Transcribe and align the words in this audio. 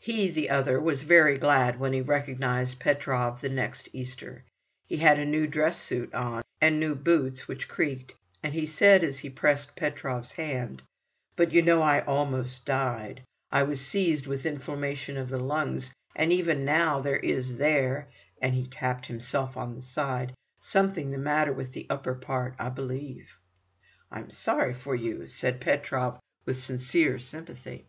He, 0.00 0.30
the 0.30 0.48
other, 0.48 0.80
was 0.80 1.02
very 1.02 1.36
glad, 1.36 1.78
when 1.78 1.92
he 1.92 2.00
recognized 2.00 2.78
Petrov 2.80 3.42
the 3.42 3.50
next 3.50 3.90
Easter. 3.92 4.42
He 4.86 4.96
had 4.96 5.18
a 5.18 5.26
new 5.26 5.46
dress 5.46 5.76
suit 5.78 6.14
on, 6.14 6.42
and 6.62 6.80
new 6.80 6.94
boots 6.94 7.46
which 7.46 7.68
creaked, 7.68 8.14
and 8.42 8.54
he 8.54 8.64
said 8.64 9.04
as 9.04 9.18
he 9.18 9.28
pressed 9.28 9.76
Petrov"s 9.76 10.32
hand: 10.32 10.80
"But, 11.36 11.52
you 11.52 11.60
know, 11.60 11.82
I 11.82 12.00
almost 12.00 12.64
died. 12.64 13.22
I 13.52 13.64
was 13.64 13.84
seized 13.86 14.26
with 14.26 14.46
inflammation 14.46 15.18
of 15.18 15.28
the 15.28 15.36
lungs, 15.38 15.90
and 16.16 16.32
even 16.32 16.64
now 16.64 17.00
there 17.02 17.18
is 17.18 17.58
there"—and 17.58 18.54
he 18.54 18.64
tapped 18.66 19.04
himself 19.04 19.58
on 19.58 19.74
the 19.74 19.82
side—"something 19.82 21.10
the 21.10 21.18
matter 21.18 21.52
with 21.52 21.74
the 21.74 21.86
upper 21.90 22.14
part, 22.14 22.54
I 22.58 22.70
believe." 22.70 23.32
"I'm 24.10 24.30
sorry 24.30 24.72
for 24.72 24.94
you," 24.94 25.28
said 25.28 25.60
Petrov 25.60 26.18
with 26.46 26.56
sincere 26.58 27.18
sympathy. 27.18 27.88